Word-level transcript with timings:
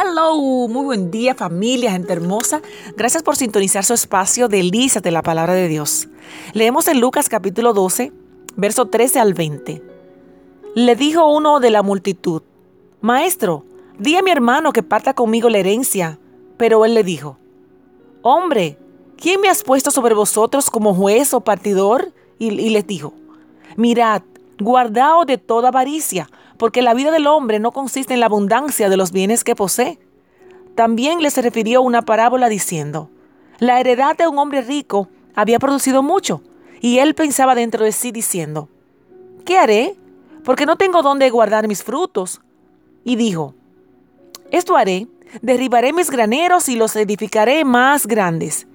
Hello, 0.00 0.68
muy 0.68 0.84
buen 0.84 1.10
día 1.10 1.34
familia, 1.34 1.90
gente 1.90 2.12
hermosa. 2.12 2.62
Gracias 2.96 3.24
por 3.24 3.34
sintonizar 3.34 3.84
su 3.84 3.94
espacio 3.94 4.46
de 4.46 5.10
la 5.10 5.22
palabra 5.22 5.54
de 5.54 5.66
Dios. 5.66 6.06
Leemos 6.52 6.86
en 6.86 7.00
Lucas 7.00 7.28
capítulo 7.28 7.72
12, 7.72 8.12
verso 8.54 8.86
13 8.86 9.18
al 9.18 9.34
20. 9.34 9.82
Le 10.76 10.94
dijo 10.94 11.26
uno 11.26 11.58
de 11.58 11.70
la 11.70 11.82
multitud, 11.82 12.42
Maestro, 13.00 13.64
di 13.98 14.14
a 14.14 14.22
mi 14.22 14.30
hermano 14.30 14.72
que 14.72 14.84
parta 14.84 15.14
conmigo 15.14 15.48
la 15.48 15.58
herencia. 15.58 16.20
Pero 16.58 16.84
él 16.84 16.94
le 16.94 17.02
dijo, 17.02 17.36
Hombre, 18.22 18.78
¿quién 19.16 19.40
me 19.40 19.48
has 19.48 19.64
puesto 19.64 19.90
sobre 19.90 20.14
vosotros 20.14 20.70
como 20.70 20.94
juez 20.94 21.34
o 21.34 21.40
partidor? 21.40 22.12
Y, 22.38 22.50
y 22.50 22.70
les 22.70 22.86
dijo, 22.86 23.14
Mirad, 23.74 24.22
guardaos 24.60 25.26
de 25.26 25.38
toda 25.38 25.70
avaricia 25.70 26.30
porque 26.58 26.82
la 26.82 26.94
vida 26.94 27.10
del 27.10 27.26
hombre 27.26 27.60
no 27.60 27.72
consiste 27.72 28.14
en 28.14 28.20
la 28.20 28.26
abundancia 28.26 28.88
de 28.88 28.96
los 28.96 29.12
bienes 29.12 29.44
que 29.44 29.56
posee. 29.56 29.98
También 30.74 31.22
les 31.22 31.36
refirió 31.36 31.82
una 31.82 32.02
parábola 32.02 32.48
diciendo, 32.48 33.10
la 33.58 33.80
heredad 33.80 34.16
de 34.16 34.28
un 34.28 34.38
hombre 34.38 34.62
rico 34.62 35.08
había 35.34 35.58
producido 35.58 36.02
mucho, 36.02 36.42
y 36.80 36.98
él 36.98 37.14
pensaba 37.14 37.54
dentro 37.54 37.84
de 37.84 37.92
sí 37.92 38.12
diciendo, 38.12 38.68
¿qué 39.44 39.58
haré? 39.58 39.96
Porque 40.44 40.66
no 40.66 40.76
tengo 40.76 41.02
dónde 41.02 41.30
guardar 41.30 41.66
mis 41.66 41.82
frutos. 41.82 42.40
Y 43.04 43.16
dijo, 43.16 43.54
esto 44.50 44.76
haré, 44.76 45.08
derribaré 45.42 45.92
mis 45.92 46.10
graneros 46.10 46.68
y 46.68 46.76
los 46.76 46.94
edificaré 46.96 47.64
más 47.64 48.06
grandes, 48.06 48.66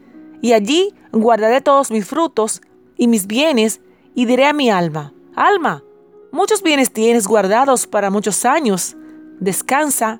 y 0.41 0.54
allí 0.54 0.93
guardaré 1.12 1.62
todos 1.62 1.91
mis 1.91 2.05
frutos 2.05 2.62
y 2.98 3.07
mis 3.07 3.27
bienes, 3.27 3.81
y 4.15 4.26
diré 4.26 4.45
a 4.45 4.54
mi 4.54 4.70
alma, 4.70 5.13
alma, 5.35 5.84
Muchos 6.33 6.63
bienes 6.63 6.91
tienes 6.91 7.27
guardados 7.27 7.85
para 7.85 8.09
muchos 8.09 8.43
años. 8.43 8.95
Descansa, 9.39 10.19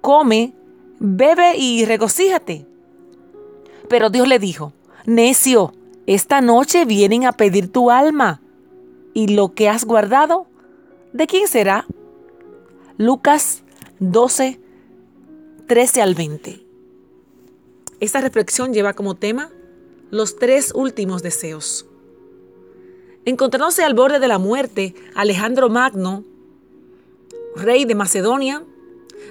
come, 0.00 0.56
bebe 0.98 1.56
y 1.56 1.84
regocíjate. 1.84 2.66
Pero 3.88 4.10
Dios 4.10 4.26
le 4.26 4.40
dijo, 4.40 4.72
necio, 5.04 5.72
esta 6.08 6.40
noche 6.40 6.84
vienen 6.84 7.26
a 7.26 7.32
pedir 7.32 7.70
tu 7.70 7.92
alma. 7.92 8.42
¿Y 9.14 9.36
lo 9.36 9.54
que 9.54 9.68
has 9.68 9.84
guardado? 9.84 10.48
¿De 11.12 11.28
quién 11.28 11.46
será? 11.46 11.86
Lucas 12.98 13.62
12, 14.00 14.58
13 15.68 16.02
al 16.02 16.16
20. 16.16 16.66
Esta 18.00 18.20
reflexión 18.20 18.74
lleva 18.74 18.94
como 18.94 19.14
tema 19.14 19.52
los 20.10 20.40
tres 20.40 20.72
últimos 20.74 21.22
deseos. 21.22 21.86
Encontrándose 23.26 23.82
al 23.82 23.94
borde 23.94 24.20
de 24.20 24.28
la 24.28 24.38
muerte, 24.38 24.94
Alejandro 25.16 25.68
Magno, 25.68 26.22
rey 27.56 27.84
de 27.84 27.96
Macedonia, 27.96 28.62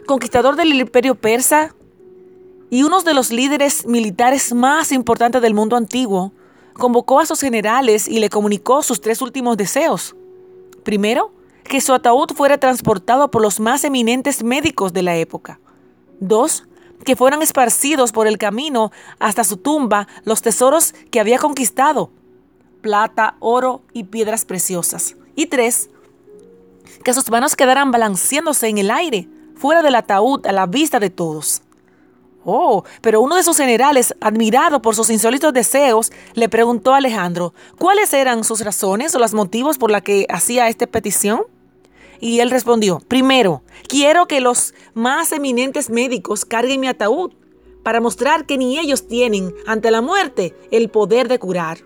conquistador 0.05 0.57
del 0.57 0.73
imperio 0.73 1.15
persa 1.15 1.73
y 2.69 2.83
uno 2.83 3.01
de 3.03 3.13
los 3.13 3.31
líderes 3.31 3.87
militares 3.87 4.53
más 4.53 4.91
importantes 4.91 5.41
del 5.41 5.53
mundo 5.53 5.77
antiguo, 5.77 6.33
convocó 6.73 7.21
a 7.21 7.25
sus 7.25 7.39
generales 7.39 8.09
y 8.09 8.19
le 8.19 8.29
comunicó 8.29 8.83
sus 8.83 8.99
tres 8.99 9.21
últimos 9.21 9.55
deseos. 9.55 10.13
Primero, 10.83 11.31
que 11.63 11.79
su 11.79 11.93
ataúd 11.93 12.31
fuera 12.35 12.57
transportado 12.57 13.31
por 13.31 13.41
los 13.41 13.61
más 13.61 13.85
eminentes 13.85 14.43
médicos 14.43 14.91
de 14.91 15.03
la 15.03 15.15
época. 15.15 15.61
Dos, 16.19 16.65
que 17.05 17.15
fueran 17.15 17.41
esparcidos 17.41 18.11
por 18.11 18.27
el 18.27 18.37
camino 18.37 18.91
hasta 19.19 19.45
su 19.45 19.55
tumba 19.55 20.09
los 20.25 20.41
tesoros 20.41 20.93
que 21.11 21.21
había 21.21 21.37
conquistado 21.39 22.11
plata, 22.85 23.35
oro 23.39 23.81
y 23.93 24.03
piedras 24.03 24.45
preciosas. 24.45 25.15
Y 25.35 25.47
tres, 25.47 25.89
que 27.03 27.15
sus 27.15 27.31
manos 27.31 27.55
quedaran 27.55 27.89
balanceándose 27.89 28.67
en 28.67 28.77
el 28.77 28.91
aire, 28.91 29.27
fuera 29.55 29.81
del 29.81 29.95
ataúd, 29.95 30.45
a 30.45 30.51
la 30.51 30.67
vista 30.67 30.99
de 30.99 31.09
todos. 31.09 31.63
Oh, 32.43 32.83
pero 33.01 33.21
uno 33.21 33.37
de 33.37 33.41
sus 33.41 33.57
generales, 33.57 34.13
admirado 34.21 34.83
por 34.83 34.93
sus 34.93 35.09
insólitos 35.09 35.51
deseos, 35.51 36.11
le 36.35 36.47
preguntó 36.47 36.93
a 36.93 36.97
Alejandro 36.97 37.55
cuáles 37.79 38.13
eran 38.13 38.43
sus 38.43 38.61
razones 38.61 39.15
o 39.15 39.19
los 39.19 39.33
motivos 39.33 39.79
por 39.79 39.89
los 39.89 40.03
que 40.03 40.27
hacía 40.29 40.69
esta 40.69 40.85
petición. 40.85 41.41
Y 42.19 42.39
él 42.39 42.51
respondió, 42.51 42.99
primero, 43.07 43.63
quiero 43.87 44.27
que 44.27 44.41
los 44.41 44.75
más 44.93 45.31
eminentes 45.31 45.89
médicos 45.89 46.45
carguen 46.45 46.81
mi 46.81 46.87
ataúd 46.87 47.33
para 47.81 47.99
mostrar 47.99 48.45
que 48.45 48.59
ni 48.59 48.77
ellos 48.77 49.07
tienen 49.07 49.55
ante 49.65 49.89
la 49.89 50.01
muerte 50.01 50.55
el 50.69 50.89
poder 50.89 51.27
de 51.27 51.39
curar. 51.39 51.79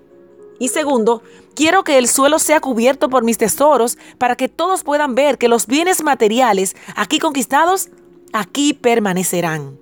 Y 0.60 0.68
segundo, 0.68 1.24
quiero 1.56 1.84
que 1.86 1.98
el 1.98 2.08
suelo 2.08 2.38
sea 2.38 2.60
cubierto 2.60 3.10
por 3.10 3.24
mis 3.24 3.38
tesoros 3.38 3.98
para 4.18 4.36
que 4.36 4.50
todos 4.50 4.84
puedan 4.84 5.16
ver 5.16 5.38
que 5.38 5.48
los 5.48 5.66
bienes 5.66 6.04
materiales 6.04 6.76
aquí 6.96 7.18
conquistados, 7.18 7.90
aquí 8.34 8.74
permanecerán. 8.74 9.80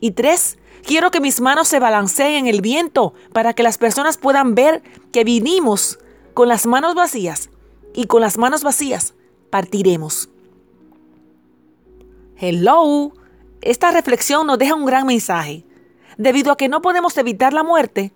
Y 0.00 0.12
tres, 0.12 0.58
quiero 0.82 1.10
que 1.10 1.20
mis 1.20 1.42
manos 1.42 1.68
se 1.68 1.78
balanceen 1.78 2.36
en 2.36 2.46
el 2.46 2.62
viento 2.62 3.12
para 3.32 3.52
que 3.52 3.62
las 3.62 3.76
personas 3.76 4.16
puedan 4.16 4.54
ver 4.54 4.82
que 5.12 5.24
vinimos 5.24 5.98
con 6.32 6.48
las 6.48 6.66
manos 6.66 6.94
vacías 6.94 7.50
y 7.94 8.06
con 8.06 8.22
las 8.22 8.38
manos 8.38 8.64
vacías 8.64 9.14
partiremos. 9.50 10.30
Hello, 12.36 13.12
esta 13.60 13.90
reflexión 13.92 14.46
nos 14.46 14.58
deja 14.58 14.74
un 14.74 14.86
gran 14.86 15.06
mensaje. 15.06 15.64
Debido 16.16 16.50
a 16.50 16.56
que 16.56 16.68
no 16.68 16.80
podemos 16.82 17.16
evitar 17.18 17.52
la 17.52 17.62
muerte, 17.62 18.12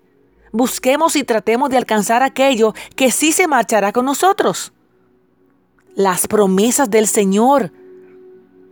busquemos 0.51 1.15
y 1.15 1.23
tratemos 1.23 1.69
de 1.69 1.77
alcanzar 1.77 2.23
aquello 2.23 2.73
que 2.95 3.11
sí 3.11 3.31
se 3.31 3.47
marchará 3.47 3.91
con 3.91 4.05
nosotros. 4.05 4.73
Las 5.95 6.27
promesas 6.27 6.89
del 6.89 7.07
Señor 7.07 7.71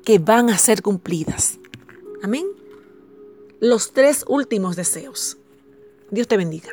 que 0.06 0.20
van 0.20 0.50
a 0.50 0.58
ser 0.58 0.82
cumplidas. 0.82 1.60
Amén. 2.24 2.46
Los 3.60 3.92
tres 3.92 4.24
últimos 4.28 4.76
deseos. 4.76 5.38
Dios 6.12 6.28
te 6.28 6.38
bendiga. 6.38 6.70